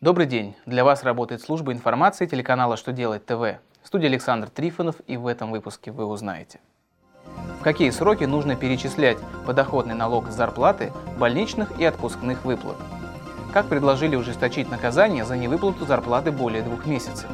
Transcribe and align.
Добрый 0.00 0.26
день! 0.26 0.54
Для 0.64 0.84
вас 0.84 1.02
работает 1.02 1.42
служба 1.42 1.72
информации 1.72 2.26
телеканала 2.26 2.76
«Что 2.76 2.92
делать 2.92 3.26
ТВ». 3.26 3.58
В 3.82 3.86
студии 3.88 4.06
Александр 4.06 4.48
Трифонов 4.48 4.94
и 5.08 5.16
в 5.16 5.26
этом 5.26 5.50
выпуске 5.50 5.90
вы 5.90 6.04
узнаете. 6.04 6.60
В 7.58 7.64
какие 7.64 7.90
сроки 7.90 8.22
нужно 8.22 8.54
перечислять 8.54 9.18
подоходный 9.44 9.96
налог 9.96 10.28
с 10.28 10.36
зарплаты, 10.36 10.92
больничных 11.18 11.80
и 11.80 11.84
отпускных 11.84 12.44
выплат? 12.44 12.76
Как 13.52 13.66
предложили 13.66 14.14
ужесточить 14.14 14.70
наказание 14.70 15.24
за 15.24 15.36
невыплату 15.36 15.84
зарплаты 15.84 16.30
более 16.30 16.62
двух 16.62 16.86
месяцев? 16.86 17.28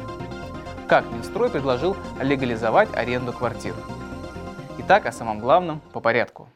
Как 0.87 1.05
Минстрой 1.11 1.51
предложил 1.51 1.95
легализовать 2.19 2.89
аренду 2.95 3.31
квартир? 3.31 3.75
Итак, 4.79 5.05
о 5.05 5.11
самом 5.11 5.37
главном 5.37 5.81
по 5.93 5.99
порядку. 5.99 6.49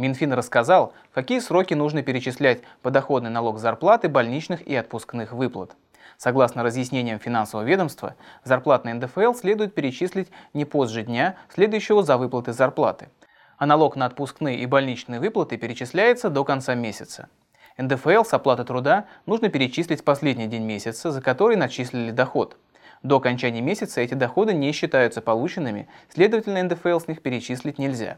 Минфин 0.00 0.32
рассказал, 0.32 0.94
какие 1.12 1.40
сроки 1.40 1.74
нужно 1.74 2.02
перечислять 2.02 2.62
подоходный 2.80 3.28
налог 3.28 3.58
зарплаты, 3.58 4.08
больничных 4.08 4.66
и 4.66 4.74
отпускных 4.74 5.32
выплат. 5.32 5.76
Согласно 6.16 6.62
разъяснениям 6.62 7.18
финансового 7.18 7.66
ведомства, 7.66 8.16
зарплатный 8.42 8.94
НДФЛ 8.94 9.34
следует 9.34 9.74
перечислить 9.74 10.28
не 10.54 10.64
позже 10.64 11.02
дня, 11.02 11.36
следующего 11.50 12.02
за 12.02 12.16
выплаты 12.16 12.54
зарплаты. 12.54 13.10
А 13.58 13.66
налог 13.66 13.94
на 13.94 14.06
отпускные 14.06 14.60
и 14.60 14.64
больничные 14.64 15.20
выплаты 15.20 15.58
перечисляется 15.58 16.30
до 16.30 16.44
конца 16.44 16.74
месяца. 16.74 17.28
НДФЛ 17.76 18.24
с 18.24 18.32
оплаты 18.32 18.64
труда 18.64 19.04
нужно 19.26 19.50
перечислить 19.50 20.00
в 20.00 20.04
последний 20.04 20.46
день 20.46 20.64
месяца, 20.64 21.10
за 21.10 21.20
который 21.20 21.56
начислили 21.56 22.10
доход. 22.10 22.56
До 23.02 23.16
окончания 23.16 23.60
месяца 23.60 24.00
эти 24.00 24.14
доходы 24.14 24.54
не 24.54 24.72
считаются 24.72 25.20
полученными, 25.20 25.88
следовательно, 26.08 26.62
НДФЛ 26.62 27.00
с 27.00 27.06
них 27.08 27.20
перечислить 27.20 27.78
нельзя. 27.78 28.16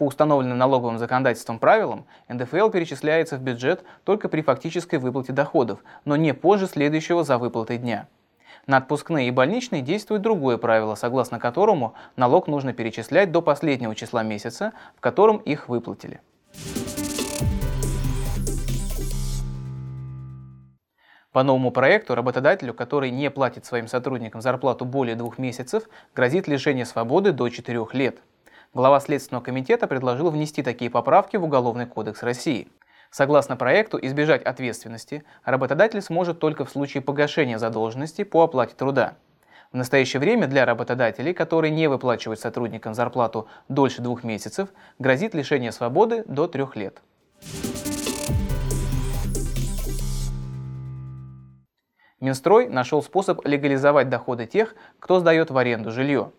По 0.00 0.06
установленным 0.06 0.56
налоговым 0.56 0.96
законодательством 0.96 1.58
правилам, 1.58 2.06
НДФЛ 2.30 2.70
перечисляется 2.70 3.36
в 3.36 3.42
бюджет 3.42 3.84
только 4.04 4.30
при 4.30 4.40
фактической 4.40 4.96
выплате 4.98 5.34
доходов, 5.34 5.80
но 6.06 6.16
не 6.16 6.32
позже 6.32 6.66
следующего 6.68 7.22
за 7.22 7.36
выплатой 7.36 7.76
дня. 7.76 8.08
На 8.66 8.78
отпускные 8.78 9.28
и 9.28 9.30
больничные 9.30 9.82
действует 9.82 10.22
другое 10.22 10.56
правило, 10.56 10.94
согласно 10.94 11.38
которому 11.38 11.92
налог 12.16 12.46
нужно 12.46 12.72
перечислять 12.72 13.30
до 13.30 13.42
последнего 13.42 13.94
числа 13.94 14.22
месяца, 14.22 14.72
в 14.96 15.02
котором 15.02 15.36
их 15.36 15.68
выплатили. 15.68 16.22
По 21.30 21.42
новому 21.42 21.72
проекту 21.72 22.14
работодателю, 22.14 22.72
который 22.72 23.10
не 23.10 23.30
платит 23.30 23.66
своим 23.66 23.86
сотрудникам 23.86 24.40
зарплату 24.40 24.86
более 24.86 25.14
двух 25.14 25.36
месяцев, 25.36 25.90
грозит 26.14 26.48
лишение 26.48 26.86
свободы 26.86 27.32
до 27.32 27.50
4 27.50 27.86
лет– 27.92 28.16
Глава 28.72 29.00
Следственного 29.00 29.42
комитета 29.42 29.88
предложил 29.88 30.30
внести 30.30 30.62
такие 30.62 30.92
поправки 30.92 31.36
в 31.36 31.42
Уголовный 31.42 31.86
кодекс 31.86 32.22
России. 32.22 32.68
Согласно 33.10 33.56
проекту, 33.56 33.98
избежать 34.00 34.44
ответственности 34.44 35.24
работодатель 35.44 36.00
сможет 36.00 36.38
только 36.38 36.64
в 36.64 36.70
случае 36.70 37.02
погашения 37.02 37.58
задолженности 37.58 38.22
по 38.22 38.44
оплате 38.44 38.76
труда. 38.76 39.14
В 39.72 39.76
настоящее 39.76 40.20
время 40.20 40.46
для 40.46 40.64
работодателей, 40.64 41.34
которые 41.34 41.72
не 41.72 41.88
выплачивают 41.88 42.38
сотрудникам 42.38 42.94
зарплату 42.94 43.48
дольше 43.68 44.02
двух 44.02 44.22
месяцев, 44.22 44.68
грозит 45.00 45.34
лишение 45.34 45.72
свободы 45.72 46.22
до 46.26 46.46
трех 46.46 46.76
лет. 46.76 47.02
Минстрой 52.20 52.68
нашел 52.68 53.02
способ 53.02 53.44
легализовать 53.44 54.08
доходы 54.08 54.46
тех, 54.46 54.76
кто 55.00 55.18
сдает 55.18 55.50
в 55.50 55.58
аренду 55.58 55.90
жилье. 55.90 56.30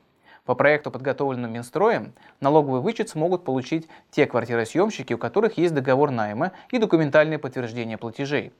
По 0.46 0.56
проекту, 0.56 0.90
подготовленному 0.90 1.54
Минстроем, 1.54 2.14
налоговый 2.40 2.82
вычет 2.82 3.10
смогут 3.10 3.44
получить 3.44 3.88
те 4.10 4.26
квартиросъемщики, 4.26 5.14
у 5.14 5.20
которых 5.20 5.58
есть 5.58 5.74
договор 5.74 6.10
найма 6.10 6.52
и 6.72 6.80
документальное 6.80 7.38
подтверждение 7.38 7.98
платежей. 7.98 8.52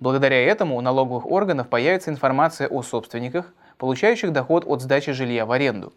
Благодаря 0.00 0.44
этому 0.44 0.76
у 0.76 0.80
налоговых 0.80 1.26
органов 1.26 1.68
появится 1.68 2.10
информация 2.10 2.68
о 2.68 2.82
собственниках, 2.82 3.52
получающих 3.78 4.32
доход 4.32 4.64
от 4.66 4.82
сдачи 4.82 5.12
жилья 5.12 5.46
в 5.46 5.52
аренду. 5.52 5.92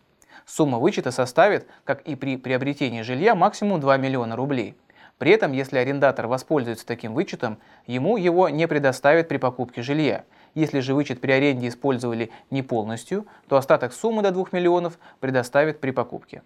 Сумма 0.45 0.77
вычета 0.77 1.11
составит, 1.11 1.67
как 1.85 2.01
и 2.03 2.15
при 2.15 2.37
приобретении 2.37 3.01
жилья, 3.01 3.33
максимум 3.33 3.79
2 3.79 3.97
миллиона 3.97 4.35
рублей. 4.35 4.75
При 5.21 5.29
этом, 5.29 5.51
если 5.51 5.77
арендатор 5.77 6.25
воспользуется 6.25 6.83
таким 6.83 7.13
вычетом, 7.13 7.59
ему 7.85 8.17
его 8.17 8.49
не 8.49 8.67
предоставят 8.67 9.27
при 9.27 9.37
покупке 9.37 9.83
жилья– 9.83 10.23
если 10.53 10.79
же 10.81 10.93
вычет 10.93 11.21
при 11.21 11.31
аренде 11.31 11.67
использовали 11.67 12.31
не 12.49 12.61
полностью, 12.61 13.25
то 13.47 13.55
остаток 13.55 13.93
суммы 13.93 14.21
до 14.21 14.31
2 14.31 14.47
миллионов 14.51 14.99
предоставят 15.19 15.79
при 15.79 15.91
покупке. 15.91 16.43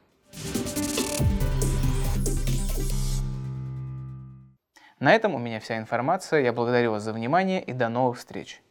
На 5.00 5.14
этом 5.14 5.36
у 5.36 5.40
меня 5.40 5.60
вся 5.60 5.78
информация. 5.78 6.42
Я 6.42 6.54
благодарю 6.54 6.92
вас 6.92 7.04
за 7.04 7.14
внимание 7.14 7.64
и 7.64 7.74
до 7.74 7.90
новых 7.90 8.18
встреч. 8.18 8.62